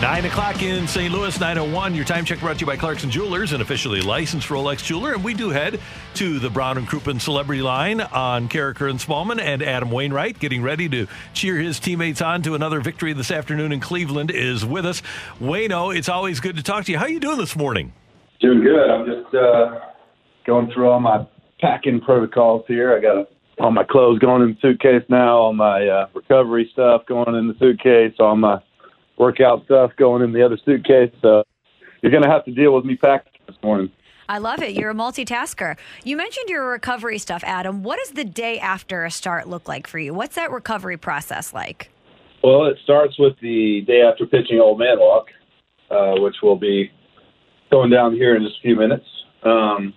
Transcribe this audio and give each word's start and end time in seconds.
Nine 0.00 0.24
o'clock 0.24 0.62
in 0.62 0.88
St. 0.88 1.12
Louis, 1.12 1.38
901. 1.38 1.94
Your 1.94 2.06
time 2.06 2.24
check 2.24 2.40
brought 2.40 2.54
to 2.54 2.60
you 2.60 2.66
by 2.66 2.78
Clarkson 2.78 3.10
Jewelers, 3.10 3.52
an 3.52 3.60
officially 3.60 4.00
licensed 4.00 4.48
Rolex 4.48 4.82
jeweler. 4.82 5.12
And 5.12 5.22
we 5.22 5.34
do 5.34 5.50
head 5.50 5.78
to 6.14 6.38
the 6.38 6.48
Brown 6.48 6.78
and 6.78 6.88
Crouppen 6.88 7.20
Celebrity 7.20 7.60
Line 7.60 8.00
on 8.00 8.48
Karraker 8.48 8.88
and 8.88 8.98
Smallman 8.98 9.38
and 9.38 9.62
Adam 9.62 9.90
Wainwright, 9.90 10.38
getting 10.38 10.62
ready 10.62 10.88
to 10.88 11.06
cheer 11.34 11.58
his 11.58 11.78
teammates 11.78 12.22
on 12.22 12.40
to 12.44 12.54
another 12.54 12.80
victory 12.80 13.12
this 13.12 13.30
afternoon 13.30 13.72
in 13.72 13.80
Cleveland, 13.80 14.30
is 14.30 14.64
with 14.64 14.86
us. 14.86 15.02
Wayno, 15.38 15.94
it's 15.94 16.08
always 16.08 16.40
good 16.40 16.56
to 16.56 16.62
talk 16.62 16.86
to 16.86 16.92
you. 16.92 16.96
How 16.96 17.04
are 17.04 17.10
you 17.10 17.20
doing 17.20 17.36
this 17.36 17.54
morning? 17.54 17.92
Doing 18.40 18.62
good. 18.62 18.88
I'm 18.88 19.04
just 19.04 19.34
uh, 19.34 19.80
going 20.46 20.70
through 20.72 20.88
all 20.88 21.00
my 21.00 21.26
packing 21.60 22.00
protocols 22.00 22.64
here. 22.66 22.96
I 22.96 23.02
got 23.02 23.28
all 23.58 23.70
my 23.70 23.84
clothes 23.84 24.18
going 24.18 24.40
in 24.40 24.52
the 24.52 24.60
suitcase 24.62 25.04
now, 25.10 25.36
all 25.36 25.52
my 25.52 25.86
uh, 25.86 26.06
recovery 26.14 26.70
stuff 26.72 27.04
going 27.04 27.34
in 27.34 27.48
the 27.48 27.54
suitcase, 27.58 28.14
all 28.18 28.34
my 28.34 28.62
workout 29.20 29.64
stuff 29.66 29.92
going 29.96 30.22
in 30.22 30.32
the 30.32 30.44
other 30.44 30.58
suitcase. 30.64 31.12
So 31.20 31.44
you're 32.00 32.10
going 32.10 32.24
to 32.24 32.30
have 32.30 32.44
to 32.46 32.50
deal 32.50 32.74
with 32.74 32.86
me 32.86 32.96
packing 32.96 33.32
this 33.46 33.56
morning. 33.62 33.92
I 34.28 34.38
love 34.38 34.62
it. 34.62 34.74
You're 34.74 34.90
a 34.90 34.94
multitasker. 34.94 35.76
You 36.04 36.16
mentioned 36.16 36.48
your 36.48 36.70
recovery 36.70 37.18
stuff, 37.18 37.42
Adam. 37.44 37.82
What 37.82 37.98
does 37.98 38.12
the 38.12 38.24
day 38.24 38.58
after 38.58 39.04
a 39.04 39.10
start 39.10 39.46
look 39.46 39.68
like 39.68 39.86
for 39.86 39.98
you? 39.98 40.14
What's 40.14 40.36
that 40.36 40.50
recovery 40.50 40.96
process 40.96 41.52
like? 41.52 41.90
Well, 42.42 42.64
it 42.66 42.78
starts 42.82 43.18
with 43.18 43.34
the 43.42 43.82
day 43.86 44.00
after 44.00 44.24
pitching 44.24 44.58
Old 44.60 44.78
Man 44.78 44.98
Walk, 44.98 45.26
uh, 45.90 46.14
which 46.18 46.36
will 46.42 46.56
be 46.56 46.90
going 47.70 47.90
down 47.90 48.14
here 48.14 48.36
in 48.36 48.42
just 48.42 48.56
a 48.58 48.62
few 48.62 48.76
minutes. 48.76 49.04
Um, 49.42 49.92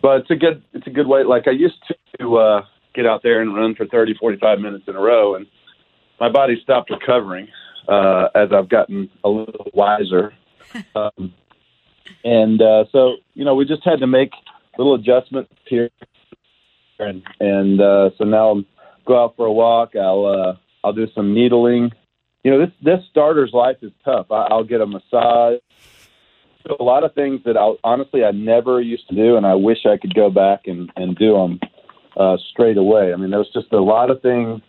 but 0.00 0.20
it's 0.20 0.30
a 0.30 0.36
good 0.36 0.62
it's 0.72 0.86
a 0.86 0.90
good 0.90 1.06
way. 1.06 1.24
Like 1.24 1.48
I 1.48 1.50
used 1.50 1.82
to 2.20 2.36
uh, 2.36 2.62
get 2.94 3.06
out 3.06 3.22
there 3.22 3.42
and 3.42 3.54
run 3.54 3.74
for 3.74 3.86
30, 3.86 4.14
45 4.14 4.60
minutes 4.60 4.84
in 4.86 4.94
a 4.94 5.00
row, 5.00 5.34
and 5.34 5.46
my 6.20 6.30
body 6.30 6.58
stopped 6.62 6.90
recovering 6.90 7.48
uh, 7.88 8.28
as 8.34 8.50
I've 8.52 8.68
gotten 8.68 9.10
a 9.24 9.28
little 9.28 9.70
wiser. 9.74 10.34
Um, 10.94 11.32
and 12.24 12.60
uh, 12.60 12.84
so, 12.92 13.16
you 13.32 13.44
know, 13.44 13.54
we 13.54 13.64
just 13.64 13.82
had 13.84 14.00
to 14.00 14.06
make 14.06 14.32
little 14.76 14.94
adjustments 14.94 15.50
here, 15.66 15.90
and 16.98 17.22
and 17.40 17.80
uh, 17.80 18.10
so 18.18 18.24
now 18.24 18.48
I'll 18.48 18.64
go 19.06 19.24
out 19.24 19.36
for 19.36 19.46
a 19.46 19.52
walk. 19.52 19.96
I'll 19.96 20.26
uh, 20.26 20.56
I'll 20.84 20.92
do 20.92 21.06
some 21.14 21.34
needling. 21.34 21.90
You 22.44 22.50
know, 22.50 22.58
this 22.66 22.74
this 22.82 23.00
starter's 23.10 23.52
life 23.52 23.76
is 23.82 23.92
tough. 24.04 24.30
I, 24.30 24.46
I'll 24.50 24.64
get 24.64 24.80
a 24.80 24.86
massage. 24.86 25.60
A 26.78 26.82
lot 26.82 27.02
of 27.02 27.14
things 27.14 27.40
that 27.44 27.56
I 27.56 27.74
honestly 27.82 28.24
I 28.24 28.30
never 28.32 28.80
used 28.80 29.08
to 29.08 29.14
do, 29.14 29.36
and 29.36 29.46
I 29.46 29.54
wish 29.54 29.86
I 29.86 29.96
could 29.96 30.14
go 30.14 30.30
back 30.30 30.66
and 30.66 30.90
and 30.96 31.16
do 31.16 31.32
them 31.32 31.60
uh, 32.16 32.36
straight 32.50 32.76
away. 32.76 33.12
I 33.12 33.16
mean, 33.16 33.30
there 33.30 33.38
was 33.38 33.50
just 33.52 33.72
a 33.72 33.80
lot 33.80 34.10
of 34.10 34.22
things. 34.22 34.60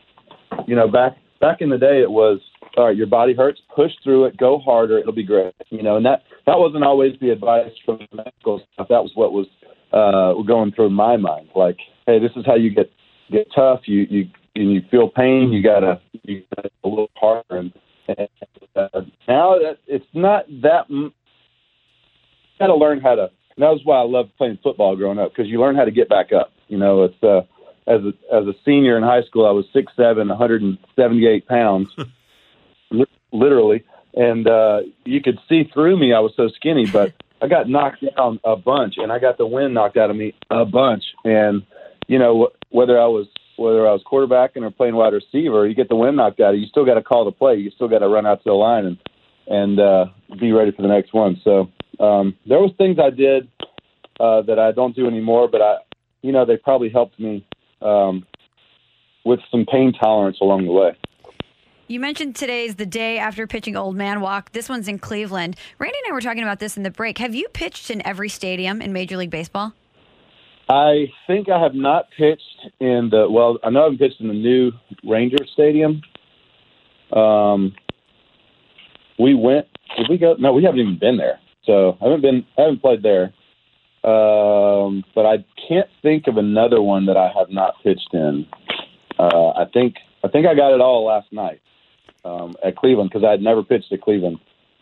You 0.67 0.75
know, 0.75 0.88
back 0.88 1.17
back 1.40 1.62
in 1.62 1.70
the 1.70 1.78
day, 1.78 2.02
it 2.02 2.12
was 2.12 2.40
all 2.78 2.88
right, 2.88 2.95
your 2.95 3.08
body 3.08 3.34
hurts, 3.34 3.59
push 3.75 3.92
through 4.03 4.25
it, 4.25 4.38
go 4.38 4.59
harder, 4.59 4.98
it'll 5.00 5.14
be 5.14 5.23
great. 5.23 5.53
You 5.70 5.84
know, 5.84 5.98
and 5.98 6.06
that 6.06 6.23
that 6.45 6.59
wasn't 6.59 6.84
always 6.84 7.14
the 7.20 7.30
advice 7.30 7.72
from 7.86 8.00
the 8.00 8.17
medical 8.17 8.62
stuff. 8.73 8.88
That 8.89 9.03
was 9.03 9.12
what 9.16 9.34
was 9.34 9.48
uh 9.92 10.42
going 10.44 10.72
through 10.72 10.92
my 10.92 11.17
mind. 11.17 11.50
Like, 11.56 11.78
hey, 12.06 12.20
this 12.20 12.31
is 12.36 12.45
how 12.45 12.56
you 12.56 12.70
get 12.70 12.92
get 13.31 13.47
tough. 13.56 13.81
You 13.86 14.06
you 14.09 14.25
and 14.56 14.73
you 14.73 14.81
feel 14.92 15.09
pain, 15.09 15.52
you 15.52 15.64
gotta 15.64 16.00
you 16.23 16.44
gotta 16.56 16.70
a 16.84 16.88
little 16.88 17.09
harder. 17.16 17.44
And, 17.50 17.73
and 18.08 18.28
uh, 18.75 19.02
now 19.28 19.58
that 19.59 19.78
it's 19.88 20.06
not 20.14 20.45
that. 20.62 20.90
You 20.90 21.12
gotta 22.59 22.75
learn 22.75 23.00
how 23.00 23.16
to. 23.16 23.29
And 23.56 23.63
that 23.63 23.72
was 23.72 23.81
why 23.84 23.97
I 23.97 24.03
loved 24.03 24.35
playing 24.38 24.59
football 24.63 24.96
growing 24.96 25.19
up 25.19 25.31
because 25.31 25.50
you 25.50 25.59
learn 25.59 25.75
how 25.75 25.85
to 25.85 25.91
get 25.91 26.09
back 26.09 26.31
up. 26.34 26.52
You 26.68 26.78
know, 26.78 27.03
it's 27.03 27.24
uh, 27.24 27.41
as 27.88 28.02
a 28.02 28.35
as 28.35 28.46
a 28.47 28.53
senior 28.63 28.97
in 28.97 29.03
high 29.03 29.24
school, 29.24 29.46
I 29.46 29.52
was 29.52 29.66
six 29.74 29.91
seven, 29.97 30.29
178 30.29 31.47
pounds. 31.47 31.90
literally, 33.31 33.83
and 34.13 34.47
uh, 34.47 34.81
you 35.05 35.22
could 35.22 35.39
see 35.47 35.69
through 35.73 35.97
me. 35.97 36.13
I 36.13 36.19
was 36.19 36.33
so 36.35 36.50
skinny, 36.50 36.85
but 36.91 37.13
I 37.41 37.47
got 37.47 37.69
knocked 37.69 38.03
down 38.16 38.39
a 38.44 38.55
bunch, 38.55 38.95
and 38.97 39.11
I 39.11 39.19
got 39.19 39.38
the 39.38 39.45
wind 39.45 39.73
knocked 39.73 39.97
out 39.97 40.09
of 40.09 40.16
me 40.16 40.33
a 40.50 40.66
bunch. 40.66 41.03
And 41.23 41.63
you 42.07 42.19
know, 42.19 42.49
whether 42.69 42.99
I 42.99 43.05
was 43.05 43.28
whether 43.55 43.88
I 43.88 43.91
was 43.91 44.01
quarterbacking 44.09 44.63
or 44.63 44.72
playing 44.72 44.95
wide 44.95 45.13
receiver, 45.13 45.67
you 45.67 45.75
get 45.75 45.89
the 45.89 45.95
wind 45.95 46.17
knocked 46.17 46.39
out 46.39 46.51
of 46.51 46.55
you. 46.55 46.61
You 46.61 46.67
still 46.67 46.85
got 46.85 46.95
to 46.95 47.03
call 47.03 47.25
the 47.25 47.31
play. 47.31 47.55
You 47.55 47.72
still 47.72 47.89
got 47.89 47.99
to 47.99 48.07
run 48.07 48.25
out 48.25 48.44
to 48.44 48.49
the 48.49 48.53
line 48.53 48.85
and 48.85 48.97
and 49.47 49.79
uh, 49.79 50.05
be 50.39 50.51
ready 50.51 50.72
for 50.72 50.81
the 50.81 50.88
next 50.88 51.13
one. 51.13 51.41
So 51.44 51.72
um, 51.99 52.35
there 52.45 52.59
was 52.59 52.72
things 52.78 52.97
I 52.99 53.09
did 53.09 53.49
uh, 54.19 54.44
that 54.44 54.59
I 54.59 54.72
don't 54.72 54.95
do 54.95 55.07
anymore, 55.07 55.47
but 55.47 55.61
I, 55.61 55.78
you 56.22 56.31
know, 56.31 56.45
they 56.45 56.57
probably 56.57 56.89
helped 56.89 57.19
me 57.19 57.45
um, 57.81 58.25
with 59.25 59.39
some 59.49 59.66
pain 59.66 59.94
tolerance 59.94 60.38
along 60.41 60.66
the 60.66 60.72
way. 60.72 60.95
You 61.89 62.00
mentioned 62.00 62.35
today 62.35 62.66
is 62.66 62.75
the 62.75 62.85
day 62.85 63.17
after 63.17 63.47
pitching 63.47 63.75
Old 63.75 63.95
Man 63.95 64.22
Walk. 64.22 64.51
This 64.51 64.69
one's 64.69 64.88
in 64.88 65.00
Cleveland. 65.00 65.55
Randy 65.79 65.97
and 66.05 66.11
I 66.11 66.13
were 66.13 66.22
talking 66.22 66.44
about 66.44 66.59
this 66.59 66.77
in 66.77 66.83
the 66.83 66.91
break. 66.91 67.17
Have 67.17 67.33
you 67.33 67.47
pitched 67.51 67.89
in 67.89 68.05
every 68.05 68.29
stadium 68.29 68.79
in 68.79 68.94
Major 68.94 69.17
League 69.17 69.31
Baseball? 69.31 69.73
I 70.69 71.07
think 71.25 71.49
I 71.49 71.59
have 71.59 71.73
not 71.73 72.05
pitched 72.16 72.69
in 72.79 73.09
the 73.09 73.28
well. 73.28 73.57
I 73.63 73.72
know 73.72 73.88
I've 73.88 73.97
pitched 73.97 74.22
in 74.22 74.28
the 74.28 74.35
new 74.35 74.72
Ranger 75.03 75.44
Stadium. 75.51 76.03
Um, 77.11 77.73
we 79.17 79.33
went. 79.33 79.66
Did 79.97 80.09
we 80.11 80.19
go? 80.19 80.35
No, 80.38 80.53
we 80.53 80.63
haven't 80.63 80.81
even 80.81 80.99
been 80.99 81.17
there. 81.17 81.39
So 81.66 81.97
I 81.99 82.03
haven't 82.03 82.22
been. 82.22 82.45
I 82.55 82.61
haven't 82.61 82.83
played 82.83 83.01
there. 83.01 83.33
Um, 84.03 85.03
but 85.16 85.25
I 85.25 85.44
can't 85.67 85.89
think 86.03 86.28
of 86.28 86.38
another 86.38 86.83
one 86.83 87.07
that 87.07 87.17
I 87.17 87.31
have 87.35 87.49
not 87.49 87.73
pitched 87.81 88.13
in. 88.13 88.45
Uh, 89.17 89.49
I 89.57 89.66
think 89.73 89.95
I 90.23 90.28
think 90.28 90.45
I 90.45 90.53
got 90.53 90.75
it 90.75 90.81
all 90.81 91.03
last 91.03 91.33
night 91.33 91.61
um, 92.25 92.56
at 92.63 92.75
Cleveland 92.75 93.09
because 93.12 93.25
I 93.25 93.31
had 93.31 93.41
never 93.41 93.63
pitched 93.63 93.91
at 93.91 94.02
Cleveland 94.02 94.40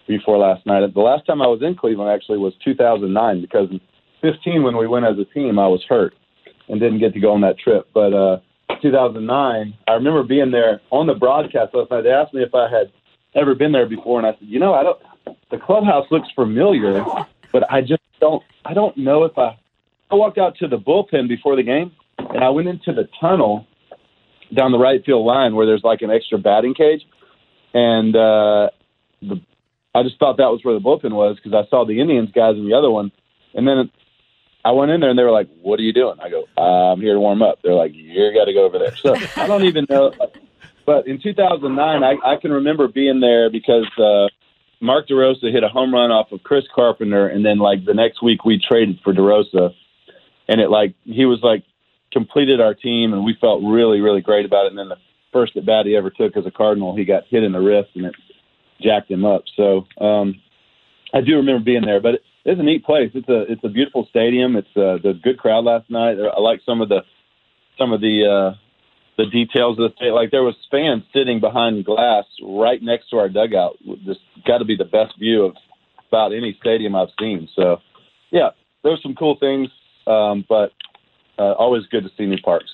before 0.08 0.38
last 0.38 0.66
night. 0.66 0.94
The 0.94 1.02
last 1.02 1.26
time 1.26 1.42
I 1.42 1.48
was 1.48 1.62
in 1.62 1.76
Cleveland 1.76 2.12
actually 2.12 2.38
was 2.38 2.54
2009 2.64 3.42
because 3.42 3.70
15 4.22 4.64
when 4.64 4.78
we 4.78 4.88
went 4.88 5.06
as 5.06 5.18
a 5.20 5.26
team 5.26 5.60
I 5.60 5.68
was 5.68 5.84
hurt 5.88 6.16
and 6.70 6.80
didn't 6.80 7.00
get 7.00 7.14
to 7.14 7.20
go 7.20 7.34
on 7.34 7.42
that 7.42 7.60
trip. 7.60 7.88
But 7.94 8.14
uh, 8.14 8.40
2009, 8.82 9.74
I 9.88 9.92
remember 9.92 10.24
being 10.24 10.52
there 10.52 10.82
on 10.92 11.08
the 11.08 11.14
broadcast 11.14 11.74
last 11.74 11.92
night. 11.92 12.02
They 12.02 12.12
asked 12.12 12.34
me 12.34 12.44
if 12.44 12.54
I 12.54 12.70
had 12.70 12.92
ever 13.36 13.56
been 13.56 13.72
there 13.72 13.88
before, 13.88 14.20
and 14.20 14.28
I 14.28 14.32
said, 14.32 14.48
you 14.48 14.60
know, 14.60 14.74
I 14.74 14.84
don't. 14.84 15.00
The 15.52 15.58
clubhouse 15.58 16.06
looks 16.12 16.28
familiar, 16.36 17.04
but 17.52 17.70
I 17.72 17.82
just 17.82 18.02
don't. 18.20 18.44
I 18.66 18.74
don't 18.74 18.98
know 18.98 19.24
if 19.24 19.38
I. 19.38 19.58
I 20.10 20.16
walked 20.16 20.38
out 20.38 20.56
to 20.58 20.68
the 20.68 20.78
bullpen 20.78 21.28
before 21.28 21.56
the 21.56 21.64
game, 21.64 21.92
and 22.18 22.44
I 22.44 22.50
went 22.50 22.68
into 22.68 22.94
the 22.94 23.10
tunnel 23.20 23.68
down 24.56 24.72
the 24.72 24.80
right 24.80 25.04
field 25.06 25.26
line 25.26 25.56
where 25.56 25.66
there's 25.66 25.84
like 25.84 26.02
an 26.02 26.10
extra 26.10 26.38
batting 26.38 26.74
cage, 26.74 27.06
and 27.74 28.16
uh, 28.16 28.70
the, 29.22 29.42
I 29.94 30.04
just 30.04 30.20
thought 30.20 30.38
that 30.38 30.52
was 30.52 30.64
where 30.64 30.74
the 30.74 30.82
bullpen 30.82 31.14
was 31.14 31.38
because 31.38 31.54
I 31.54 31.68
saw 31.70 31.86
the 31.86 32.00
Indians 32.00 32.30
guys 32.34 32.56
in 32.56 32.68
the 32.68 32.76
other 32.76 32.92
one, 32.92 33.12
and 33.54 33.68
then 33.68 33.90
I 34.64 34.72
went 34.72 34.92
in 34.92 35.00
there 35.00 35.10
and 35.10 35.18
they 35.18 35.24
were 35.24 35.32
like, 35.32 35.50
"What 35.62 35.80
are 35.80 35.84
you 35.84 35.94
doing?" 35.94 36.18
I 36.22 36.30
go, 36.30 36.46
"I'm 36.62 37.02
here 37.02 37.14
to 37.14 37.20
warm 37.20 37.42
up." 37.42 37.60
They're 37.64 37.74
like, 37.74 37.94
"You 37.94 38.34
got 38.34 38.46
to 38.46 38.54
go 38.54 38.66
over 38.66 38.80
there." 38.80 38.96
So 38.96 39.16
I 39.36 39.48
don't 39.48 39.64
even 39.64 39.86
know. 39.90 40.14
But 40.86 41.08
in 41.08 41.22
2009, 41.22 42.04
I, 42.04 42.16
I 42.24 42.38
can 42.38 42.52
remember 42.52 42.88
being 42.88 43.20
there 43.20 43.50
because 43.50 43.88
uh, 43.98 44.28
Mark 44.80 45.08
DeRosa 45.08 45.52
hit 45.52 45.64
a 45.64 45.70
home 45.70 45.94
run 45.94 46.12
off 46.12 46.32
of 46.32 46.44
Chris 46.44 46.64
Carpenter, 46.74 47.28
and 47.28 47.46
then 47.46 47.60
like 47.60 47.86
the 47.86 47.94
next 47.94 48.22
week 48.22 48.46
we 48.46 48.60
traded 48.60 49.00
for 49.04 49.14
DeRosa, 49.14 49.74
and 50.48 50.62
it 50.62 50.70
like 50.70 50.96
he 51.04 51.26
was 51.26 51.40
like 51.42 51.64
completed 52.12 52.62
our 52.62 52.74
team, 52.74 53.14
and 53.14 53.24
we 53.24 53.38
felt 53.40 53.64
really, 53.64 54.00
really 54.00 54.22
great 54.22 54.46
about 54.46 54.66
it. 54.66 54.70
And 54.70 54.78
then 54.78 54.90
the 54.90 54.98
first 55.38 55.56
at 55.56 55.68
bat 55.68 55.86
he 55.86 55.96
ever 55.96 56.10
took 56.10 56.36
as 56.36 56.48
a 56.48 56.52
Cardinal, 56.52 56.96
he 56.96 57.06
got 57.06 57.28
hit 57.30 57.44
in 57.44 57.52
the 57.52 57.60
wrist, 57.60 57.90
and 57.94 58.06
it 58.06 58.16
jacked 58.82 59.12
him 59.12 59.24
up. 59.24 59.44
So 59.56 59.86
um, 60.04 60.42
I 61.14 61.22
do 61.22 61.36
remember 61.36 61.64
being 61.64 61.86
there, 61.86 62.02
but 62.02 62.22
it's 62.44 62.60
a 62.60 62.64
neat 62.64 62.84
place. 62.84 63.12
It's 63.14 63.30
a 63.30 63.42
it's 63.52 63.64
a 63.64 63.70
beautiful 63.70 64.08
stadium. 64.10 64.56
It's 64.56 64.76
uh, 64.76 64.98
the 65.04 65.14
good 65.22 65.38
crowd 65.38 65.66
last 65.66 65.92
night. 65.92 66.18
I 66.20 66.40
like 66.40 66.62
some 66.66 66.82
of 66.82 66.90
the 66.90 67.02
some 67.78 67.94
of 67.94 68.02
the 68.02 68.26
uh, 68.26 68.58
the 69.18 69.30
details 69.30 69.78
of 69.78 69.92
the 69.92 69.96
state. 69.96 70.12
Like 70.12 70.32
there 70.32 70.44
was 70.44 70.56
fans 70.72 71.04
sitting 71.14 71.40
behind 71.40 71.86
glass 71.86 72.26
right 72.42 72.82
next 72.82 73.10
to 73.10 73.18
our 73.18 73.30
dugout. 73.30 73.78
Just 74.06 74.22
got 74.48 74.58
to 74.58 74.66
be 74.66 74.76
the 74.76 74.86
best 74.86 75.20
view 75.20 75.46
of 75.46 75.56
about 76.08 76.34
any 76.34 76.58
stadium 76.60 76.96
I've 76.96 77.14
seen. 77.20 77.48
So 77.56 77.78
yeah, 78.32 78.50
there's 78.84 79.04
some 79.04 79.14
cool 79.14 79.38
things, 79.40 79.70
um, 80.08 80.46
but 80.50 80.72
uh, 81.38 81.54
always 81.54 81.86
good 81.92 82.04
to 82.06 82.10
see 82.18 82.26
new 82.26 82.42
parks. 82.42 82.72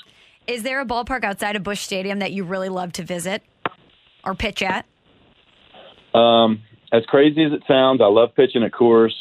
Is 0.48 0.64
there 0.64 0.82
a 0.82 0.86
ballpark 0.86 1.24
outside 1.24 1.56
of 1.56 1.64
Busch 1.64 1.80
Stadium 1.80 2.20
that 2.20 2.32
you 2.32 2.44
really 2.44 2.70
love 2.70 2.94
to 2.94 3.04
visit 3.04 3.42
or 4.24 4.36
pitch 4.36 4.62
at? 4.62 4.86
Um, 6.14 6.62
as 6.92 7.04
crazy 7.08 7.44
as 7.44 7.54
it 7.54 7.64
sounds, 7.68 8.02
I 8.02 8.08
love 8.08 8.36
pitching 8.36 8.64
at 8.64 8.72
Coors 8.72 9.14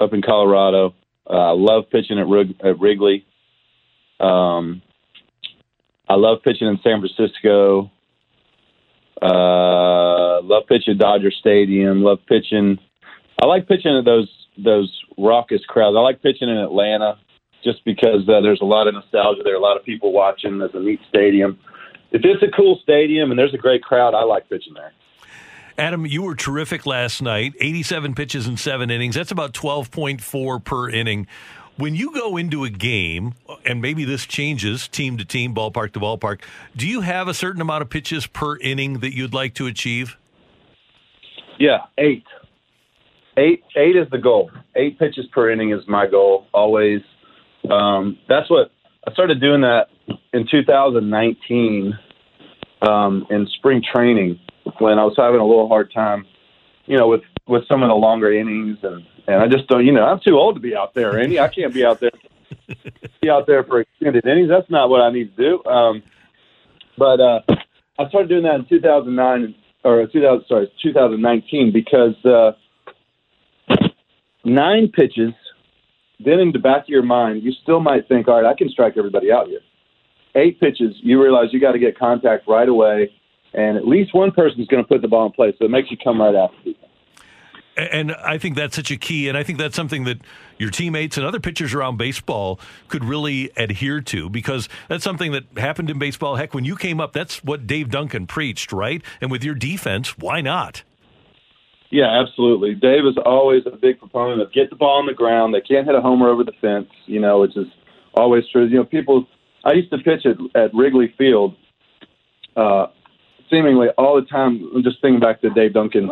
up 0.00 0.12
in 0.12 0.22
Colorado. 0.22 0.94
Uh, 1.28 1.32
I 1.32 1.52
love 1.52 1.84
pitching 1.90 2.18
at, 2.18 2.26
Rig- 2.26 2.56
at 2.62 2.78
Wrigley. 2.78 3.24
Um, 4.20 4.82
I 6.08 6.14
I 6.14 6.16
love 6.16 6.38
pitching 6.44 6.68
in 6.68 6.78
San 6.84 7.00
Francisco. 7.00 7.90
Uh, 9.20 10.42
love 10.42 10.64
pitching 10.68 10.92
at 10.94 10.98
Dodger 10.98 11.30
Stadium. 11.30 12.02
Love 12.02 12.18
pitching. 12.28 12.78
I 13.42 13.46
like 13.46 13.66
pitching 13.66 13.96
at 13.96 14.04
those 14.04 14.28
those 14.56 14.92
raucous 15.18 15.64
crowds. 15.66 15.96
I 15.96 16.00
like 16.00 16.22
pitching 16.22 16.48
in 16.48 16.58
Atlanta 16.58 17.18
just 17.64 17.84
because 17.84 18.28
uh, 18.28 18.40
there's 18.40 18.60
a 18.60 18.66
lot 18.66 18.86
of 18.86 18.94
nostalgia 18.94 19.42
there. 19.42 19.56
A 19.56 19.60
lot 19.60 19.76
of 19.76 19.84
people 19.84 20.12
watching. 20.12 20.58
There's 20.58 20.74
a 20.74 20.80
neat 20.80 21.00
stadium. 21.08 21.58
If 22.12 22.22
it's 22.24 22.42
a 22.42 22.56
cool 22.56 22.78
stadium 22.82 23.30
and 23.30 23.38
there's 23.38 23.54
a 23.54 23.58
great 23.58 23.82
crowd, 23.82 24.14
I 24.14 24.24
like 24.24 24.48
pitching 24.48 24.74
there. 24.74 24.92
Adam, 25.76 26.06
you 26.06 26.22
were 26.22 26.36
terrific 26.36 26.86
last 26.86 27.20
night. 27.20 27.54
87 27.60 28.14
pitches 28.14 28.46
in 28.46 28.56
seven 28.56 28.90
innings. 28.90 29.16
That's 29.16 29.32
about 29.32 29.52
12.4 29.52 30.62
per 30.64 30.88
inning. 30.88 31.26
When 31.76 31.96
you 31.96 32.12
go 32.12 32.36
into 32.36 32.62
a 32.62 32.70
game, 32.70 33.34
and 33.66 33.82
maybe 33.82 34.04
this 34.04 34.26
changes 34.26 34.86
team 34.86 35.16
to 35.18 35.24
team, 35.24 35.52
ballpark 35.52 35.92
to 35.94 36.00
ballpark, 36.00 36.42
do 36.76 36.86
you 36.86 37.00
have 37.00 37.26
a 37.26 37.34
certain 37.34 37.60
amount 37.60 37.82
of 37.82 37.90
pitches 37.90 38.28
per 38.28 38.56
inning 38.58 39.00
that 39.00 39.12
you'd 39.12 39.34
like 39.34 39.54
to 39.54 39.66
achieve? 39.66 40.16
Yeah, 41.58 41.78
eight. 41.98 42.24
Eight 43.36 43.64
eight 43.74 43.96
is 43.96 44.08
the 44.12 44.18
goal. 44.18 44.52
Eight 44.76 44.96
pitches 44.98 45.26
per 45.32 45.50
inning 45.50 45.72
is 45.72 45.80
my 45.88 46.06
goal 46.06 46.46
always. 46.54 47.00
Um, 47.70 48.18
that's 48.28 48.50
what 48.50 48.70
I 49.06 49.12
started 49.12 49.40
doing 49.40 49.62
that 49.62 49.88
in 50.32 50.46
2019 50.50 51.98
um, 52.82 53.26
in 53.30 53.46
spring 53.56 53.82
training 53.82 54.38
when 54.78 54.98
I 54.98 55.04
was 55.04 55.14
having 55.16 55.40
a 55.40 55.46
little 55.46 55.68
hard 55.68 55.92
time, 55.92 56.26
you 56.86 56.96
know, 56.96 57.08
with 57.08 57.22
with 57.46 57.66
some 57.68 57.82
of 57.82 57.88
the 57.88 57.94
longer 57.94 58.32
innings 58.32 58.78
and 58.82 59.04
and 59.26 59.36
I 59.40 59.48
just 59.48 59.66
don't, 59.68 59.84
you 59.86 59.92
know, 59.92 60.04
I'm 60.04 60.20
too 60.20 60.36
old 60.36 60.56
to 60.56 60.60
be 60.60 60.76
out 60.76 60.94
there, 60.94 61.18
Andy. 61.18 61.40
I 61.40 61.48
can't 61.48 61.72
be 61.72 61.84
out 61.84 62.00
there 62.00 62.10
be 63.22 63.30
out 63.30 63.46
there 63.46 63.64
for 63.64 63.80
extended 63.80 64.26
innings. 64.26 64.48
That's 64.48 64.68
not 64.70 64.90
what 64.90 65.00
I 65.00 65.10
need 65.10 65.34
to 65.36 65.42
do. 65.42 65.70
Um, 65.70 66.02
but 66.98 67.20
uh, 67.20 67.40
I 67.98 68.08
started 68.08 68.28
doing 68.28 68.44
that 68.44 68.56
in 68.56 68.66
2009 68.68 69.54
or 69.84 70.06
2000, 70.06 70.44
sorry, 70.48 70.72
2019 70.82 71.72
because 71.72 72.14
uh, 72.24 72.52
nine 74.44 74.88
pitches. 74.88 75.32
Then 76.20 76.40
in 76.40 76.52
the 76.52 76.58
back 76.58 76.82
of 76.82 76.88
your 76.88 77.02
mind, 77.02 77.42
you 77.42 77.52
still 77.62 77.80
might 77.80 78.08
think, 78.08 78.28
all 78.28 78.40
right, 78.40 78.50
I 78.50 78.56
can 78.56 78.68
strike 78.68 78.94
everybody 78.96 79.32
out 79.32 79.48
here. 79.48 79.60
Eight 80.36 80.60
pitches, 80.60 80.94
you 81.00 81.22
realize 81.22 81.48
you 81.52 81.60
got 81.60 81.72
to 81.72 81.78
get 81.78 81.98
contact 81.98 82.48
right 82.48 82.68
away, 82.68 83.12
and 83.52 83.76
at 83.76 83.86
least 83.86 84.14
one 84.14 84.32
person 84.32 84.60
is 84.60 84.66
going 84.68 84.82
to 84.82 84.88
put 84.88 85.02
the 85.02 85.08
ball 85.08 85.26
in 85.26 85.32
play, 85.32 85.54
so 85.58 85.64
it 85.64 85.70
makes 85.70 85.90
you 85.90 85.96
come 86.02 86.20
right 86.20 86.34
after 86.34 86.56
people. 86.62 86.88
And 87.76 88.12
I 88.12 88.38
think 88.38 88.54
that's 88.54 88.76
such 88.76 88.92
a 88.92 88.96
key, 88.96 89.28
and 89.28 89.36
I 89.36 89.42
think 89.42 89.58
that's 89.58 89.74
something 89.74 90.04
that 90.04 90.18
your 90.58 90.70
teammates 90.70 91.16
and 91.16 91.26
other 91.26 91.40
pitchers 91.40 91.74
around 91.74 91.96
baseball 91.96 92.60
could 92.86 93.04
really 93.04 93.50
adhere 93.56 94.00
to 94.02 94.30
because 94.30 94.68
that's 94.88 95.02
something 95.02 95.32
that 95.32 95.44
happened 95.56 95.90
in 95.90 95.98
baseball. 95.98 96.36
Heck, 96.36 96.54
when 96.54 96.64
you 96.64 96.76
came 96.76 97.00
up, 97.00 97.12
that's 97.12 97.42
what 97.42 97.66
Dave 97.66 97.90
Duncan 97.90 98.28
preached, 98.28 98.72
right? 98.72 99.02
And 99.20 99.28
with 99.28 99.42
your 99.42 99.56
defense, 99.56 100.16
why 100.16 100.40
not? 100.40 100.84
Yeah, 101.94 102.10
absolutely. 102.10 102.74
Dave 102.74 103.06
is 103.06 103.16
always 103.24 103.62
a 103.66 103.76
big 103.76 104.00
proponent 104.00 104.42
of 104.42 104.52
get 104.52 104.68
the 104.68 104.74
ball 104.74 104.98
on 104.98 105.06
the 105.06 105.14
ground. 105.14 105.54
They 105.54 105.60
can't 105.60 105.86
hit 105.86 105.94
a 105.94 106.00
homer 106.00 106.28
over 106.28 106.42
the 106.42 106.50
fence, 106.60 106.88
you 107.06 107.20
know, 107.20 107.38
which 107.42 107.56
is 107.56 107.68
always 108.14 108.42
true. 108.48 108.66
You 108.66 108.78
know, 108.78 108.84
people. 108.84 109.28
I 109.64 109.74
used 109.74 109.90
to 109.92 109.98
pitch 109.98 110.26
at, 110.26 110.36
at 110.60 110.74
Wrigley 110.74 111.14
Field, 111.16 111.54
uh, 112.56 112.88
seemingly 113.48 113.90
all 113.90 114.16
the 114.16 114.26
time. 114.26 114.68
I'm 114.74 114.82
just 114.82 115.00
thinking 115.02 115.20
back 115.20 115.40
to 115.42 115.50
Dave 115.50 115.74
Duncan 115.74 116.10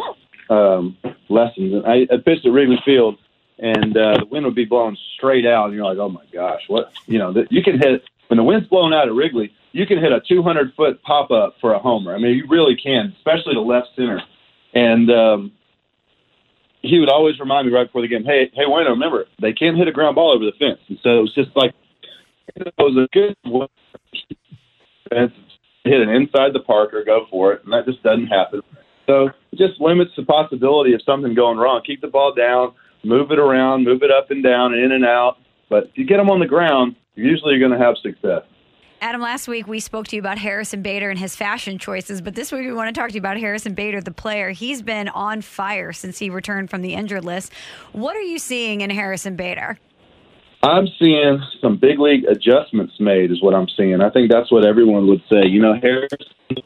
um, 0.49 0.96
lessons. 1.29 1.82
I, 1.85 2.06
I 2.12 2.19
pitched 2.25 2.46
at 2.46 2.52
Wrigley 2.52 2.78
Field, 2.85 3.19
and 3.58 3.96
uh, 3.96 4.19
the 4.19 4.26
wind 4.26 4.46
would 4.46 4.55
be 4.55 4.64
blowing 4.64 4.96
straight 5.17 5.46
out, 5.46 5.67
and 5.67 5.75
you're 5.75 5.85
like, 5.85 5.99
oh 5.99 6.11
my 6.11 6.25
gosh, 6.32 6.62
what? 6.69 6.93
You 7.06 7.19
know, 7.19 7.32
the, 7.32 7.49
you 7.50 7.61
can 7.61 7.81
hit 7.81 8.05
when 8.28 8.37
the 8.37 8.44
wind's 8.44 8.69
blowing 8.69 8.94
out 8.94 9.08
at 9.08 9.14
Wrigley. 9.14 9.52
You 9.73 9.87
can 9.87 9.99
hit 9.99 10.12
a 10.12 10.20
200 10.20 10.75
foot 10.75 11.02
pop 11.02 11.32
up 11.32 11.56
for 11.61 11.73
a 11.73 11.81
homer. 11.81 12.14
I 12.14 12.19
mean, 12.19 12.37
you 12.37 12.46
really 12.46 12.76
can, 12.76 13.12
especially 13.17 13.55
to 13.55 13.61
left 13.61 13.88
center. 13.96 14.23
And 14.75 15.11
um, 15.11 15.52
he 16.82 16.99
would 16.99 17.08
always 17.08 17.38
remind 17.40 17.67
me 17.67 17.73
right 17.73 17.87
before 17.87 18.02
the 18.02 18.08
game, 18.08 18.25
hey, 18.25 18.50
hey, 18.55 18.64
wait, 18.67 18.84
remember 18.87 19.26
they 19.40 19.52
can't 19.52 19.76
hit 19.76 19.88
a 19.88 19.93
ground 19.93 20.17
ball 20.17 20.32
over 20.34 20.44
the 20.44 20.52
fence. 20.58 20.81
And 20.88 20.99
so 21.02 21.19
it 21.19 21.23
was 21.23 21.34
just 21.34 21.50
like 21.55 21.73
it 22.56 22.75
was 22.76 22.96
a 22.96 23.08
good 23.12 23.37
fence, 25.08 25.32
hit 25.84 26.00
an 26.00 26.08
inside 26.08 26.52
the 26.52 26.61
park 26.61 26.93
or 26.93 27.05
go 27.05 27.26
for 27.31 27.52
it, 27.52 27.64
and 27.64 27.73
that 27.73 27.87
just 27.87 28.02
doesn't 28.02 28.26
happen. 28.26 28.61
So 29.06 29.31
it 29.52 29.58
just 29.58 29.81
limits 29.81 30.12
the 30.17 30.25
possibility 30.25 30.94
of 30.94 31.02
something 31.05 31.34
going 31.34 31.58
wrong. 31.58 31.82
Keep 31.87 32.00
the 32.00 32.08
ball 32.08 32.34
down, 32.34 32.75
move 33.05 33.31
it 33.31 33.38
around, 33.38 33.85
move 33.85 34.02
it 34.02 34.11
up 34.11 34.31
and 34.31 34.43
down, 34.43 34.75
in 34.75 34.93
and 34.93 35.05
out. 35.05 35.37
But 35.69 35.85
if 35.85 35.90
you 35.94 36.06
get 36.06 36.19
them 36.19 36.31
on 36.31 36.40
the 36.40 36.46
ground, 36.46 36.96
usually 37.14 37.55
you're 37.55 37.67
going 37.67 37.78
to 37.78 37.85
have 37.85 37.96
success. 38.02 38.43
Adam, 39.02 39.20
last 39.20 39.49
week 39.49 39.66
we 39.66 39.81
spoke 39.81 40.06
to 40.06 40.14
you 40.14 40.22
about 40.22 40.38
Harrison 40.38 40.81
Bader 40.81 41.10
and 41.10 41.19
his 41.19 41.34
fashion 41.34 41.76
choices, 41.76 42.20
but 42.20 42.37
this 42.37 42.52
week 42.52 42.64
we 42.64 42.72
want 42.72 42.94
to 42.94 42.99
talk 42.99 43.08
to 43.08 43.14
you 43.14 43.20
about 43.20 43.37
Harrison 43.37 43.75
Bader, 43.75 44.00
the 44.00 44.12
player. 44.12 44.50
He's 44.50 44.81
been 44.81 45.08
on 45.08 45.43
fire 45.43 45.93
since 45.93 46.20
he 46.20 46.31
returned 46.31 46.70
from 46.70 46.82
the 46.82 46.94
injured 46.94 47.25
list. 47.25 47.52
What 47.90 48.14
are 48.14 48.22
you 48.22 48.38
seeing 48.38 48.81
in 48.81 48.90
Harrison 48.90 49.34
Bader? 49.34 49.76
I'm 50.62 50.87
seeing 51.00 51.43
some 51.60 51.78
big 51.78 51.99
league 51.99 52.26
adjustments 52.26 52.94
made, 53.00 53.32
is 53.32 53.43
what 53.43 53.56
I'm 53.56 53.66
seeing. 53.76 54.00
I 54.00 54.08
think 54.08 54.31
that's 54.31 54.52
what 54.52 54.64
everyone 54.64 55.08
would 55.08 55.22
say. 55.28 55.49
You 55.49 55.60
know, 55.60 55.75
Harrison 55.82 56.19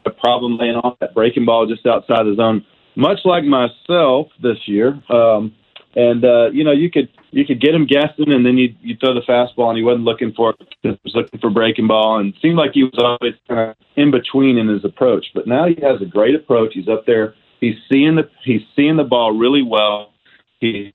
a 0.05 0.11
problem 0.11 0.59
laying 0.59 0.75
off 0.75 0.99
that 0.99 1.15
breaking 1.15 1.45
ball 1.45 1.65
just 1.65 1.87
outside 1.87 2.27
the 2.27 2.35
zone, 2.35 2.63
much 2.95 3.17
like 3.25 3.45
myself 3.45 4.27
this 4.43 4.59
year. 4.67 5.01
Um, 5.09 5.55
and 5.97 6.23
uh, 6.23 6.51
you 6.51 6.63
know, 6.63 6.71
you 6.71 6.91
could 6.91 7.09
you 7.31 7.43
could 7.43 7.59
get 7.59 7.73
him 7.73 7.87
guessing, 7.87 8.31
and 8.31 8.45
then 8.45 8.55
you 8.55 8.73
you 8.81 8.95
throw 8.97 9.15
the 9.15 9.21
fastball, 9.21 9.69
and 9.69 9.77
he 9.77 9.83
wasn't 9.83 10.05
looking 10.05 10.31
for 10.31 10.51
it. 10.51 10.97
Was 11.03 11.15
looking 11.15 11.39
for 11.39 11.49
breaking 11.49 11.87
ball, 11.87 12.19
and 12.19 12.35
seemed 12.39 12.55
like 12.55 12.71
he 12.73 12.83
was 12.83 12.93
always 12.99 13.33
kind 13.47 13.71
of 13.71 13.75
in 13.95 14.11
between 14.11 14.59
in 14.59 14.67
his 14.67 14.85
approach. 14.85 15.25
But 15.33 15.47
now 15.47 15.67
he 15.67 15.75
has 15.81 15.99
a 15.99 16.05
great 16.05 16.35
approach. 16.35 16.73
He's 16.75 16.87
up 16.87 17.07
there. 17.07 17.33
He's 17.59 17.73
seeing 17.91 18.15
the 18.15 18.29
he's 18.45 18.61
seeing 18.75 18.95
the 18.95 19.03
ball 19.03 19.35
really 19.35 19.63
well. 19.63 20.13
He's 20.59 20.93